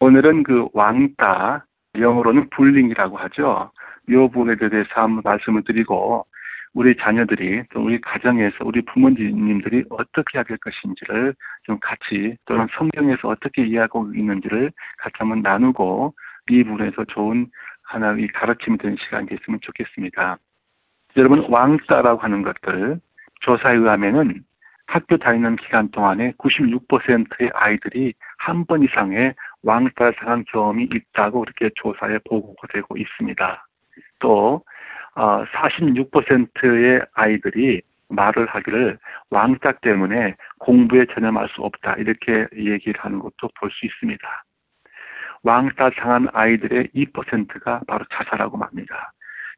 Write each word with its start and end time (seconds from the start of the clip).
오늘은 0.00 0.44
그 0.44 0.66
왕따, 0.72 1.64
영어로는 1.98 2.48
불링이라고 2.50 3.18
하죠. 3.18 3.70
이 4.08 4.12
부분에 4.14 4.56
대해서 4.56 4.88
한번 4.94 5.20
말씀을 5.24 5.62
드리고 5.64 6.26
우리 6.72 6.96
자녀들이 6.96 7.64
또 7.72 7.84
우리 7.84 8.00
가정에서 8.00 8.64
우리 8.64 8.80
부모님들이 8.82 9.84
어떻게 9.90 10.38
해야 10.38 10.44
될 10.44 10.56
것인지를 10.58 11.34
좀 11.64 11.78
같이 11.80 12.36
또는 12.46 12.66
성경에서 12.78 13.28
어떻게 13.28 13.66
이해하고 13.66 14.12
있는지를 14.14 14.72
같이 14.98 15.14
한번 15.18 15.42
나누고 15.42 16.14
이 16.48 16.64
부분에서 16.64 17.04
좋은 17.06 17.48
하나의 17.82 18.28
가르침이 18.28 18.78
되는 18.78 18.96
시간이 19.04 19.26
됐으면 19.26 19.60
좋겠습니다. 19.60 20.38
여러분 21.16 21.44
왕따라고 21.50 22.20
하는 22.20 22.42
것들 22.42 23.00
조사에 23.40 23.76
의하면은 23.76 24.44
학교 24.86 25.16
다니는 25.18 25.56
기간 25.56 25.88
동안에 25.90 26.32
96%의 26.38 27.50
아이들이 27.54 28.14
한 28.38 28.64
번 28.64 28.82
이상의 28.82 29.34
당한 30.12 30.44
경험이 30.48 30.84
있다고 30.84 31.44
이렇게 31.44 31.70
조사에 31.76 32.18
보고가 32.28 32.68
되고 32.72 32.96
있습니다. 32.96 33.66
또 34.20 34.62
46%의 35.14 36.96
어, 36.98 37.04
아이들이 37.14 37.82
말을 38.08 38.46
하기를 38.46 38.98
왕따 39.30 39.72
때문에 39.82 40.34
공부에 40.58 41.06
전념할 41.14 41.48
수 41.48 41.62
없다 41.62 41.94
이렇게 41.94 42.46
얘기를 42.54 43.00
하는 43.00 43.18
것도 43.18 43.48
볼 43.58 43.70
수 43.70 43.86
있습니다. 43.86 44.44
왕따 45.42 45.90
당한 45.90 46.28
아이들의 46.32 46.88
2%가 46.94 47.80
바로 47.86 48.04
자살하고 48.12 48.56
맙니다. 48.58 49.12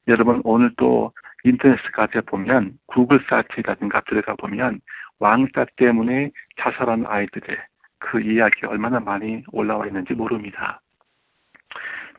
여러분 0.08 0.40
오늘 0.44 0.72
또 0.76 1.12
인터넷 1.44 1.76
가에 1.92 2.20
보면 2.26 2.78
구글 2.86 3.24
사이트라든가 3.28 4.02
들어가 4.02 4.34
보면 4.36 4.80
왕따 5.18 5.66
때문에 5.76 6.30
자살한 6.60 7.06
아이들의 7.06 7.58
그 8.02 8.20
이야기 8.20 8.66
얼마나 8.66 8.98
많이 9.00 9.44
올라와 9.52 9.86
있는지 9.86 10.12
모릅니다. 10.12 10.80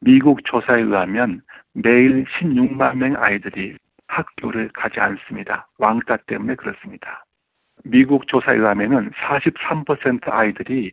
미국 0.01 0.43
조사에 0.45 0.81
의하면 0.81 1.41
매일 1.73 2.25
16만 2.25 2.95
명 2.95 3.15
아이들이 3.17 3.77
학교를 4.07 4.69
가지 4.73 4.99
않습니다. 4.99 5.67
왕따 5.77 6.17
때문에 6.27 6.55
그렇습니다. 6.55 7.25
미국 7.83 8.27
조사에 8.27 8.55
의하면 8.55 9.11
43% 9.11 10.31
아이들이 10.31 10.91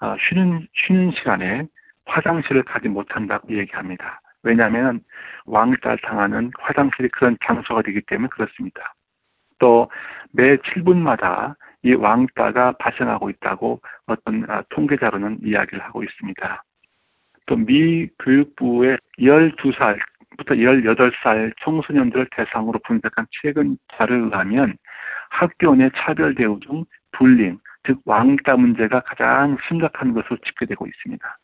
어, 0.00 0.14
쉬는, 0.28 0.68
쉬는 0.74 1.12
시간에 1.12 1.66
화장실을 2.04 2.62
가지 2.64 2.88
못한다고 2.88 3.56
얘기합니다. 3.56 4.20
왜냐하면 4.42 5.00
왕따 5.46 5.96
당하는 6.02 6.50
화장실이 6.58 7.08
그런 7.08 7.36
장소가 7.44 7.82
되기 7.82 8.02
때문에 8.02 8.28
그렇습니다. 8.28 8.94
또 9.58 9.88
매 10.36 10.56
7분마다 10.56 11.54
이 11.86 11.94
왕따가 11.94 12.72
발생하고 12.80 13.30
있다고 13.30 13.80
어떤 14.06 14.44
아, 14.50 14.62
통계자료는 14.70 15.38
이야기를 15.44 15.84
하고 15.84 16.02
있습니다. 16.02 16.62
또 17.46 17.56
미 17.56 18.08
교육부의 18.18 18.98
12살 19.20 19.96
부터 20.36 20.54
18살 20.54 21.52
청소년들을 21.62 22.26
대상으로 22.32 22.80
분석한 22.84 23.26
최근 23.40 23.78
자료에 23.94 24.18
의하면 24.18 24.76
학교 25.30 25.76
내 25.76 25.88
차별 25.94 26.34
대우 26.34 26.58
중 26.58 26.84
bullying, 27.12 27.58
즉 27.86 28.00
왕따 28.04 28.56
문제가 28.56 28.98
가장 29.00 29.56
심각한 29.68 30.12
것으로 30.12 30.38
집계되고 30.38 30.88
있습니다. 30.88 31.38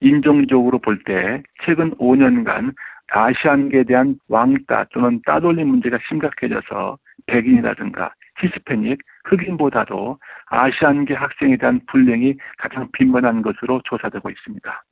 인종적으로 0.00 0.78
볼 0.78 1.02
때 1.02 1.42
최근 1.64 1.90
5년간 1.96 2.72
아시안계에 3.10 3.82
대한 3.82 4.14
왕따 4.28 4.84
또는 4.92 5.20
따돌림 5.26 5.66
문제가 5.66 5.98
심각해져서 6.08 6.98
백인이라든가 7.26 8.12
히스패닉, 8.40 8.98
흑인보다도 9.24 10.18
아시안계 10.46 11.14
학생에 11.14 11.56
대한 11.56 11.80
bullying이 11.86 12.34
가장 12.58 12.88
빈번한 12.92 13.42
것으로 13.42 13.80
조사되고 13.84 14.28
있습니다. 14.30 14.84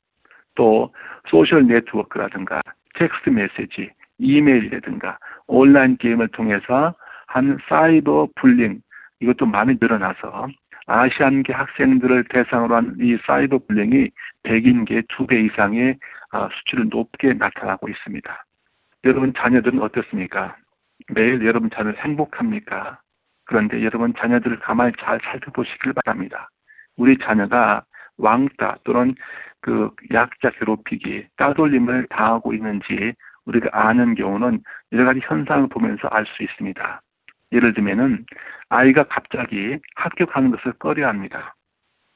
또 0.55 0.93
social 1.27 1.67
network라든가 1.67 2.61
text 2.95 3.29
message, 3.29 3.89
이메일이라든가 4.17 5.17
온라인 5.47 5.97
게임을 5.97 6.29
통해서 6.29 6.95
한 7.27 7.57
사이버 7.67 8.29
불링 8.35 8.81
이것도 9.19 9.45
많이 9.45 9.75
늘어나서 9.79 10.47
아시안계 10.87 11.51
학생들을 11.53 12.25
대상으로 12.29 12.75
한 12.75 12.95
이 13.01 13.17
사이버 13.25 13.59
불링이 13.67 14.09
백인계 14.43 15.03
두 15.09 15.25
배 15.27 15.41
이상의 15.41 15.97
아, 16.31 16.49
수치를 16.51 16.87
높게 16.89 17.33
나타나고 17.33 17.89
있습니다. 17.89 18.43
여러분 19.05 19.33
자녀들은 19.35 19.81
어떻습니까? 19.81 20.55
매일 21.13 21.45
여러분 21.45 21.69
자녀 21.73 21.91
행복합니까? 21.91 22.99
그런데 23.45 23.83
여러분 23.83 24.13
자녀들을 24.17 24.59
가만히 24.59 24.93
잘 24.99 25.19
살펴보시길 25.23 25.93
바랍니다. 25.93 26.49
우리 26.97 27.17
자녀가 27.17 27.83
왕따 28.17 28.77
또는 28.83 29.15
그 29.61 29.91
약자 30.13 30.51
괴롭히기, 30.51 31.27
따돌림을 31.37 32.07
당하고 32.09 32.53
있는지 32.53 33.13
우리가 33.45 33.69
아는 33.71 34.15
경우는 34.15 34.61
여러 34.91 35.05
가지 35.05 35.19
현상을 35.23 35.67
보면서 35.69 36.07
알 36.09 36.25
수 36.25 36.43
있습니다. 36.43 37.01
예를 37.51 37.73
들면은 37.73 38.25
아이가 38.69 39.03
갑자기 39.03 39.77
학교 39.95 40.25
가는 40.25 40.51
것을 40.51 40.73
꺼려합니다. 40.73 41.55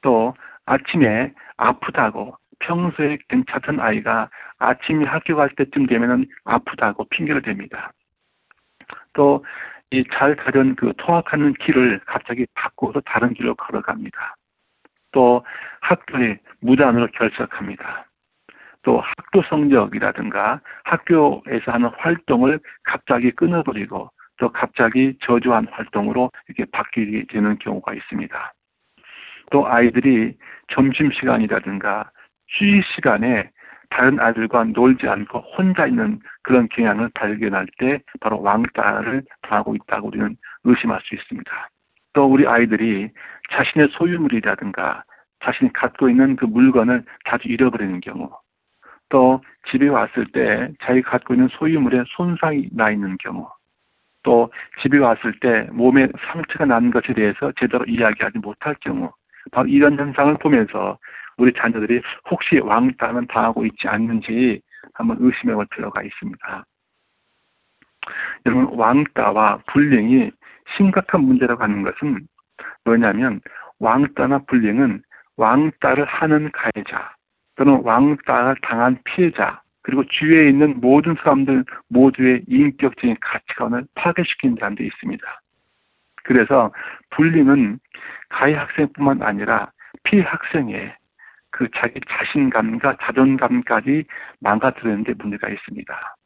또 0.02 0.34
아침에 0.66 1.32
아프다고 1.56 2.36
평소에 2.60 3.18
괜찮던 3.28 3.80
아이가 3.80 4.28
아침에 4.58 5.04
학교 5.04 5.36
갈 5.36 5.48
때쯤 5.50 5.86
되면은 5.86 6.26
아프다고 6.44 7.04
핑계를 7.08 7.42
댑니다. 7.42 7.90
또 9.14 9.44
이 9.92 10.04
잘 10.12 10.36
가던 10.36 10.76
그 10.76 10.92
통학하는 10.98 11.54
길을 11.54 12.00
갑자기 12.06 12.46
바꿔서 12.54 13.00
다른 13.00 13.34
길로 13.34 13.54
걸어갑니다. 13.56 14.36
또 15.12 15.44
학교에 15.80 16.38
무단으로 16.60 17.08
결석합니다. 17.08 18.06
또 18.82 19.00
학교 19.00 19.42
성적이라든가 19.48 20.60
학교에서 20.84 21.72
하는 21.72 21.90
활동을 21.98 22.60
갑자기 22.84 23.32
끊어버리고 23.32 24.10
또 24.38 24.52
갑자기 24.52 25.14
저조한 25.22 25.66
활동으로 25.70 26.30
이렇게 26.48 26.64
바뀌게 26.70 27.26
되는 27.28 27.58
경우가 27.58 27.92
있습니다. 27.92 28.52
또 29.50 29.66
아이들이 29.66 30.36
점심시간이라든가 30.72 32.10
휴식 32.48 32.84
시간에 32.94 33.50
다른 33.90 34.18
아이들과 34.20 34.64
놀지 34.64 35.06
않고 35.08 35.40
혼자 35.56 35.86
있는 35.86 36.20
그런 36.42 36.68
경향을 36.68 37.10
발견할 37.14 37.66
때 37.78 38.00
바로 38.20 38.40
왕따를 38.40 39.22
당하고 39.42 39.74
있다고 39.74 40.08
우리는 40.08 40.36
의심할 40.64 41.00
수 41.02 41.14
있습니다. 41.14 41.68
또 42.12 42.24
우리 42.26 42.46
아이들이 42.46 43.10
자신의 43.52 43.88
소유물이라든가 43.92 45.04
자신이 45.44 45.72
갖고 45.72 46.08
있는 46.08 46.36
그 46.36 46.44
물건을 46.44 47.04
자주 47.28 47.48
잃어버리는 47.48 48.00
경우 48.00 48.30
또 49.08 49.42
집에 49.70 49.88
왔을 49.88 50.26
때 50.32 50.70
자기가 50.82 51.10
갖고 51.10 51.34
있는 51.34 51.48
소유물에 51.48 52.04
손상이 52.16 52.68
나 52.72 52.90
있는 52.90 53.16
경우 53.18 53.48
또 54.22 54.52
집에 54.82 54.98
왔을 54.98 55.38
때 55.40 55.66
몸에 55.72 56.08
상처가 56.26 56.66
난 56.66 56.90
것에 56.90 57.12
대해서 57.14 57.52
제대로 57.58 57.84
이야기하지 57.86 58.38
못할 58.38 58.74
경우 58.80 59.10
바로 59.50 59.66
이런 59.68 59.98
현상을 59.98 60.34
보면서 60.34 60.98
우리 61.40 61.54
자녀들이 61.54 62.02
혹시 62.30 62.58
왕따는 62.58 63.26
당하고 63.28 63.64
있지 63.64 63.88
않는지 63.88 64.60
한번 64.92 65.16
의심해 65.20 65.54
볼 65.54 65.66
필요가 65.74 66.02
있습니다. 66.02 66.64
여러분 68.44 68.78
왕따와 68.78 69.62
불령이 69.72 70.30
심각한 70.76 71.22
문제라고 71.22 71.62
하는 71.62 71.82
것은 71.82 72.26
뭐냐면 72.84 73.40
왕따나 73.78 74.40
불령은 74.48 75.02
왕따를 75.36 76.04
하는 76.04 76.50
가해자 76.52 77.14
또는 77.56 77.80
왕따를 77.84 78.56
당한 78.62 78.98
피해자 79.04 79.62
그리고 79.80 80.04
주위에 80.04 80.46
있는 80.46 80.78
모든 80.80 81.14
사람들 81.22 81.64
모두의 81.88 82.42
인격적인 82.48 83.16
가치관을 83.18 83.86
파괴시키는 83.94 84.56
데 84.74 84.84
있습니다. 84.84 85.40
그래서 86.24 86.70
불림은 87.10 87.80
가해 88.28 88.54
학생뿐만 88.54 89.22
아니라 89.22 89.72
피해 90.04 90.22
학생의 90.22 90.99
그 91.60 91.68
자기 91.76 92.00
자신감과 92.08 92.96
자존감까지 93.02 94.04
망가뜨리는 94.40 95.04
데 95.04 95.12
문제가 95.18 95.50
있습니다. 95.50 96.16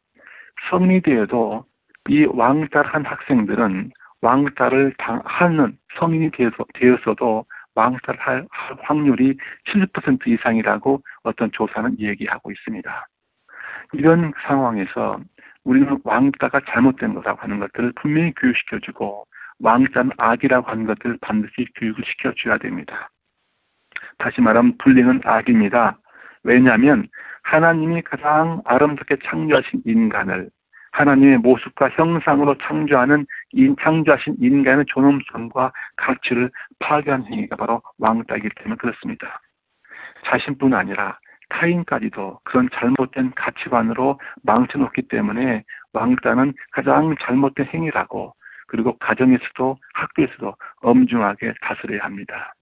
성리대에도 0.69 1.65
이 2.07 2.23
왕따를 2.23 2.93
한 2.93 3.05
학생들은 3.05 3.91
왕따를 4.21 4.93
당하는 4.97 5.77
성인이 5.99 6.31
되어서, 6.31 6.63
되었어도 6.75 7.43
왕따를 7.75 8.17
할 8.21 8.47
확률이 8.83 9.37
70% 9.65 10.25
이상이라고 10.25 11.01
어떤 11.23 11.51
조사는 11.51 11.99
얘기하고 11.99 12.49
있습니다. 12.51 13.07
이런 13.91 14.31
상황에서 14.47 15.19
우리는 15.65 15.99
왕따가 16.05 16.61
잘못된 16.69 17.13
거라고 17.13 17.41
하는 17.41 17.59
것들을 17.59 17.91
분명히 17.97 18.31
교육시켜주고 18.37 19.25
왕따는 19.59 20.11
악이라고 20.17 20.71
하는 20.71 20.85
것들을 20.85 21.17
반드시 21.19 21.67
교육을 21.75 22.05
시켜줘야 22.05 22.57
됩니다. 22.57 23.09
다시 24.17 24.41
말하면 24.41 24.77
불링은 24.77 25.21
악입니다. 25.23 25.97
왜냐하면 26.43 27.07
하나님이 27.43 28.01
가장 28.01 28.61
아름답게 28.65 29.17
창조하신 29.23 29.81
인간을 29.85 30.49
하나님의 30.91 31.39
모습과 31.39 31.89
형상으로 31.89 32.55
창조하는 32.59 33.25
인, 33.51 33.75
창조하신 33.81 34.37
인간의 34.39 34.85
존엄성과 34.87 35.73
가치를 35.97 36.49
파괴한 36.79 37.25
행위가 37.25 37.57
바로 37.57 37.81
왕따이기 37.99 38.49
때문에 38.55 38.77
그렇습니다. 38.77 39.41
자신뿐 40.25 40.73
아니라 40.73 41.19
타인까지도 41.49 42.39
그런 42.43 42.69
잘못된 42.73 43.33
가치관으로 43.35 44.19
망쳐놓기 44.43 45.03
때문에 45.09 45.63
왕따는 45.93 46.53
가장 46.71 47.15
잘못된 47.21 47.67
행위라고 47.73 48.33
그리고 48.67 48.97
가정에서도 48.97 49.77
학교에서도 49.93 50.55
엄중하게 50.81 51.53
다스려야 51.61 52.03
합니다. 52.03 52.53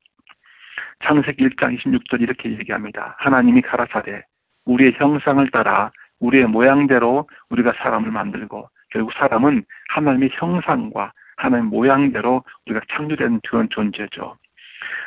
창세기 1.04 1.48
1장 1.50 1.78
26절 1.80 2.22
이렇게 2.22 2.50
얘기합니다. 2.52 3.16
하나님이 3.20 3.62
가라사대 3.62 4.24
우리의 4.66 4.96
형상을 4.96 5.46
따라 5.52 5.92
우리의 6.20 6.46
모양대로 6.46 7.28
우리가 7.50 7.74
사람을 7.78 8.12
만들고 8.12 8.70
결국 8.92 9.12
사람은 9.14 9.64
하나님의 9.90 10.30
형상과 10.34 11.12
하나님의 11.38 11.70
모양대로 11.70 12.44
우리가 12.66 12.86
창조된 12.92 13.42
그런 13.48 13.68
존재죠. 13.70 14.38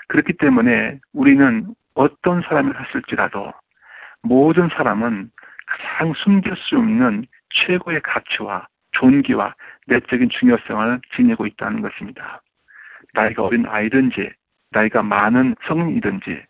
그렇기 0.08 0.34
때문에 0.34 0.98
우리는 1.12 1.66
어떤 1.94 2.42
사람을 2.42 2.74
했을지라도 2.80 3.52
모든 4.22 4.68
사람은 4.68 5.30
가장 5.66 6.12
숨길 6.14 6.54
수 6.56 6.76
없는 6.76 7.26
최고의 7.50 8.02
가치와 8.02 8.66
존귀와 8.92 9.54
내적인 9.86 10.28
중요성을 10.30 11.00
지니고 11.14 11.46
있다는 11.46 11.80
것입니다. 11.80 12.42
나이가 13.14 13.44
어린 13.44 13.66
아이든지, 13.66 14.30
나이가 14.70 15.02
많은 15.02 15.54
성인이든지, 15.66 16.42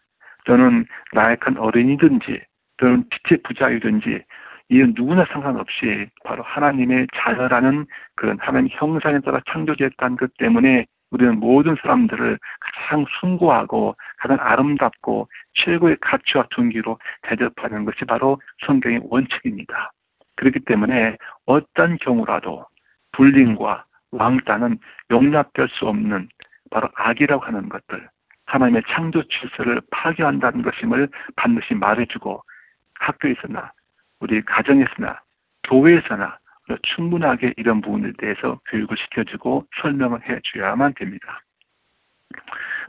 또는 0.45 0.87
나약한 1.13 1.57
어린이든지, 1.57 2.41
또는 2.79 3.05
빛의 3.11 3.43
부자이든지, 3.43 4.23
이는 4.69 4.95
누구나 4.97 5.25
상관없이 5.27 6.09
바로 6.25 6.43
하나님의 6.43 7.07
자녀라는 7.15 7.87
그런 8.17 8.37
하나님 8.41 8.69
형상에 8.73 9.21
따라 9.21 9.41
창조됐다는 9.51 10.17
것 10.17 10.37
때문에 10.39 10.87
우리는 11.11 11.39
모든 11.39 11.77
사람들을 11.81 12.39
가장 12.61 13.07
숭고하고 13.21 13.95
가장 14.19 14.39
아름답고 14.41 15.29
최고의 15.55 15.99
가치와 16.01 16.47
존귀로 16.51 16.99
대접하는 17.23 17.85
것이 17.85 18.05
바로 18.07 18.41
성경의 18.67 19.03
원칙입니다. 19.05 19.93
그렇기 20.35 20.61
때문에 20.61 21.17
어떤 21.47 21.97
경우라도 21.99 22.67
불림과 23.13 23.85
왕따는 24.11 24.79
용납될 25.11 25.69
수 25.69 25.87
없는 25.87 26.29
바로 26.71 26.89
악이라고 26.95 27.45
하는 27.45 27.69
것들, 27.69 28.09
하나님의 28.47 28.83
창조 28.89 29.23
질서를 29.29 29.81
파괴한다는 29.91 30.63
것임을 30.63 31.09
반드시 31.37 31.75
말해주고 31.75 32.43
학교에서나 32.95 33.73
우리 34.21 34.43
가정에서나 34.43 35.21
교회에서나 35.65 36.39
충분하게 36.83 37.55
이런 37.57 37.81
부분에 37.81 38.13
대해서 38.19 38.59
교육을 38.67 38.97
시켜주고 38.97 39.67
설명을 39.81 40.21
해줘야만 40.29 40.95
됩니다. 40.95 41.43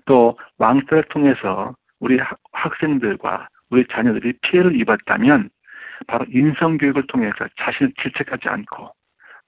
또 0.06 0.38
왕따를 0.58 1.04
통해서 1.10 1.76
우리 2.00 2.20
학생들과 2.54 3.50
우리 3.70 3.86
자녀들이 3.88 4.34
피해를 4.42 4.80
입었다면 4.80 5.50
바로 6.08 6.26
인성교육을 6.30 7.08
통해서 7.08 7.48
자신을 7.60 7.94
질책하지 8.02 8.48
않고 8.48 8.92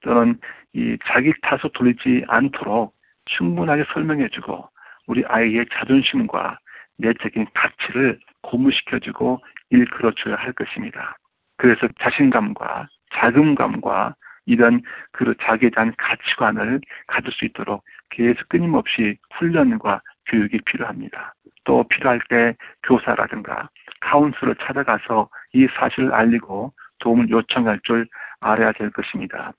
또는 0.02 0.40
이 0.74 0.98
자기 1.06 1.34
탓으로 1.42 1.70
돌리지 1.70 2.26
않도록 2.28 2.94
충분하게 3.38 3.86
설명해주고 3.94 4.70
우리 5.08 5.24
아이의 5.26 5.66
자존심과 5.74 6.58
내적인 6.98 7.48
가치를 7.54 8.20
고무시켜주고 8.44 9.40
일컬어줘야 9.70 10.36
할 10.36 10.54
것입니다. 10.54 11.16
그래서 11.58 11.88
자신감과 12.00 12.88
자금감과 13.14 14.16
이런 14.46 14.82
그 15.12 15.36
자기에 15.42 15.70
대한 15.70 15.94
가치관을 15.98 16.82
가질 17.08 17.32
수 17.32 17.46
있도록 17.46 17.84
계속 18.10 18.48
끊임없이 18.50 19.18
훈련과 19.36 20.02
교육이 20.28 20.60
필요합니다. 20.66 21.34
또 21.66 21.84
필요할 21.88 22.20
때 22.30 22.56
교사라든가 22.84 23.70
카운슬을 24.02 24.56
찾아가서 24.56 25.30
이 25.54 25.68
사실을 25.78 26.14
알리고 26.14 26.74
도움을 27.00 27.30
요청할 27.30 27.80
줄 27.84 28.08
알아야 28.40 28.72
될 28.74 28.90
것입니다. 28.92 29.54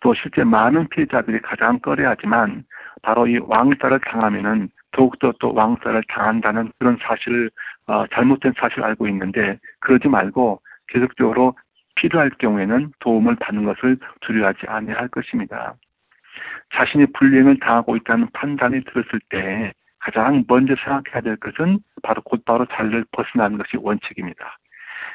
또 0.00 0.14
실제 0.14 0.44
많은 0.44 0.88
피해자들이 0.88 1.40
가장 1.40 1.78
꺼려하지만 1.80 2.64
바로 3.02 3.26
이 3.26 3.38
왕따를 3.38 4.00
당하면은 4.00 4.68
더욱더 4.92 5.32
또 5.40 5.52
왕따를 5.52 6.02
당한다는 6.08 6.72
그런 6.78 6.98
사실을 7.02 7.50
어, 7.86 8.06
잘못된 8.08 8.54
사실을 8.58 8.84
알고 8.84 9.06
있는데 9.08 9.58
그러지 9.80 10.08
말고 10.08 10.60
계속적으로 10.88 11.54
필요할 11.96 12.30
경우에는 12.38 12.92
도움을 13.00 13.36
받는 13.36 13.64
것을 13.64 13.98
두려워하지 14.20 14.66
않아야 14.66 14.96
할 14.96 15.08
것입니다. 15.08 15.74
자신이 16.74 17.06
불행을 17.12 17.58
당하고 17.60 17.96
있다는 17.96 18.28
판단이 18.32 18.82
들었을 18.84 19.20
때 19.30 19.72
가장 19.98 20.44
먼저 20.46 20.74
생각해야 20.76 21.20
될 21.22 21.36
것은 21.36 21.78
바로 22.02 22.22
곧바로 22.22 22.66
자리를 22.66 23.04
벗어나는 23.12 23.58
것이 23.58 23.76
원칙입니다. 23.76 24.58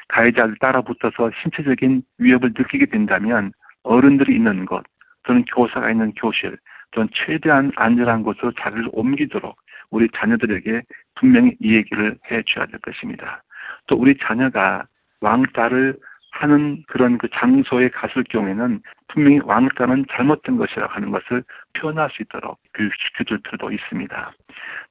가해자를 0.08 0.56
따라붙어서 0.60 1.30
신체적인 1.42 2.02
위협을 2.18 2.52
느끼게 2.56 2.86
된다면 2.86 3.52
어른들이 3.84 4.36
있는 4.36 4.64
곳 4.66 4.84
또는 5.24 5.44
교사가 5.44 5.90
있는 5.90 6.12
교실 6.12 6.56
또는 6.92 7.08
최대한 7.12 7.72
안전한 7.76 8.22
곳으로 8.22 8.52
자리를 8.52 8.88
옮기도록 8.92 9.56
우리 9.90 10.08
자녀들에게 10.14 10.82
분명히 11.16 11.56
이 11.60 11.74
얘기를 11.74 12.16
해 12.30 12.42
줘야 12.46 12.66
될 12.66 12.80
것입니다. 12.80 13.42
또 13.86 13.96
우리 13.96 14.16
자녀가 14.18 14.84
왕따를 15.20 15.96
하는 16.32 16.82
그런 16.88 17.18
그 17.18 17.28
장소에 17.32 17.90
갔을 17.90 18.24
경우에는 18.24 18.80
분명히 19.08 19.40
왕따는 19.44 20.06
잘못된 20.10 20.56
것이라 20.56 20.86
하는 20.86 21.10
것을 21.10 21.44
표현할 21.74 22.08
수 22.10 22.22
있도록 22.22 22.58
교육시켜줄 22.74 23.40
필요도 23.42 23.70
있습니다. 23.70 24.32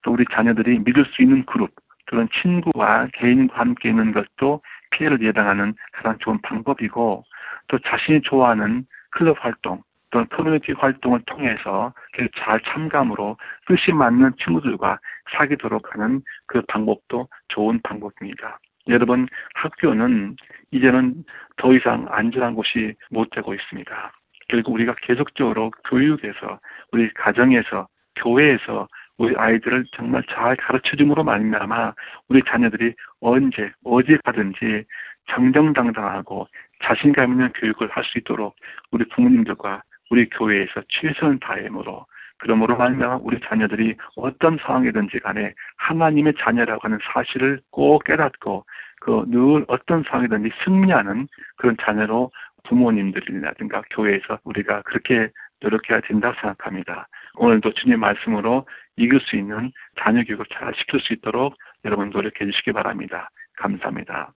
또 0.04 0.12
우리 0.12 0.24
자녀들이 0.32 0.80
믿을 0.80 1.06
수 1.06 1.22
있는 1.22 1.44
그룹, 1.46 1.72
그런 2.06 2.30
친구와 2.42 3.08
개인과 3.14 3.60
함께 3.60 3.90
있는 3.90 4.12
것도 4.12 4.62
피해를 4.92 5.22
예방하는 5.22 5.74
가장 5.94 6.18
좋은 6.20 6.40
방법이고 6.42 7.24
또 7.68 7.80
자신이 7.80 8.22
좋아하는 8.22 8.86
클럽 9.12 9.38
활동 9.44 9.82
또는 10.12 10.28
커뮤니티 10.30 10.74
활동을 10.74 11.22
통해서 11.26 11.94
잘 12.38 12.60
참감으로 12.62 13.38
뜻이 13.68 13.92
맞는 13.94 14.34
친구들과 14.44 15.00
사귀도록 15.32 15.94
하는 15.94 16.22
그 16.48 16.62
방법도 16.68 17.28
좋은 17.48 17.80
방법입니다. 17.84 18.60
여러분 18.88 19.28
학교는 19.56 20.36
이제는 20.72 21.24
더 21.58 21.74
이상 21.74 22.08
안전한 22.10 22.56
곳이 22.56 22.94
못 23.10 23.30
되고 23.30 23.54
있습니다. 23.54 24.12
결국 24.50 24.74
우리가 24.74 24.96
계속적으로 25.02 25.72
교육에서 25.90 26.60
우리 26.92 27.12
가정에서 27.14 27.88
교회에서 28.18 28.88
우리 29.18 29.36
아이들을 29.38 29.86
정말 29.96 30.24
잘 30.30 30.56
가르쳐 30.58 30.98
줌으로 30.98 31.24
말미암아 31.24 31.94
우리 32.28 32.42
자녀들이 32.46 32.94
언제 33.22 33.72
어디 33.86 34.18
가든지 34.26 34.84
정정당당하고 35.30 36.48
자신감 36.84 37.32
있는 37.32 37.52
교육을 37.54 37.90
할 37.92 38.04
수 38.04 38.18
있도록 38.20 38.56
우리 38.92 39.06
부모님들과 39.10 39.84
우리 40.10 40.28
교회에서 40.30 40.82
최선을 40.90 41.40
다함으로 41.40 42.06
그러므로 42.40 42.76
말미암아 42.76 43.20
우리 43.22 43.40
자녀들이 43.40 43.96
어떤 44.16 44.58
상황이든지 44.58 45.20
간에 45.20 45.54
하나님의 45.78 46.34
자녀라고 46.40 46.82
하는 46.84 46.98
사실을 47.14 47.62
꼭 47.72 48.04
깨닫고 48.04 48.66
그 49.02 49.26
늘 49.28 49.66
어떤 49.68 50.04
상황이든지 50.04 50.52
승리하는 50.64 51.28
그런 51.58 51.76
자녀로 51.82 52.32
부모님들이라든가 52.64 53.82
교회에서 53.92 54.40
우리가 54.44 54.82
그렇게 54.84 55.30
노력해야 55.62 56.02
된다고 56.02 56.36
생각합니다. 56.42 57.08
오늘도 57.36 57.74
주님 57.76 58.00
말씀으로 58.00 58.68
이길 58.98 59.20
수 59.22 59.36
있는 59.36 59.72
자녀 60.00 60.24
교육을 60.24 60.46
잘 60.54 60.74
시킬 60.76 61.00
수 61.00 61.14
있도록 61.14 61.56
여러분 61.86 62.10
노력해 62.10 62.46
주시기 62.46 62.72
바랍니다. 62.74 63.30
감사합니다. 63.58 64.34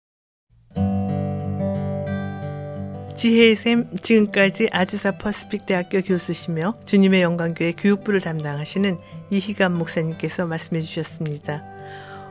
지혜의 3.14 3.54
샘 3.54 3.88
지금까지 4.02 4.68
아주사 4.72 5.12
퍼스픽 5.12 5.66
대학교 5.66 6.00
교수시며 6.02 6.74
주님의 6.84 7.22
영광교회 7.22 7.72
교육부를 7.72 8.20
담당하시는 8.20 8.98
이희감 9.30 9.74
목사님께서 9.74 10.46
말씀해 10.46 10.80
주셨습니다. 10.80 11.62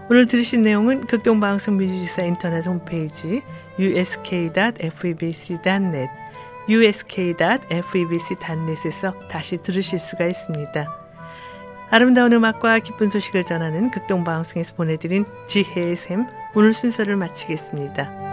오늘 0.09 0.27
들으신 0.27 0.63
내용은 0.63 0.99
극동방송 1.01 1.77
미주지사 1.77 2.23
인터넷 2.23 2.65
홈페이지 2.65 3.41
usk.febc.net 3.79 4.83
usk.febc.net에서 6.67 7.67
다시 9.29 9.57
들으실 9.57 9.99
수가 9.99 10.25
있습니다. 10.25 10.99
아름다운 11.89 12.33
음악과 12.33 12.79
기쁜 12.79 13.09
소식을 13.09 13.45
전하는 13.45 13.89
극동방송에서 13.91 14.75
보내드린 14.75 15.25
지혜의 15.47 15.95
샘 15.95 16.25
오늘 16.55 16.73
순서를 16.73 17.15
마치겠습니다. 17.15 18.32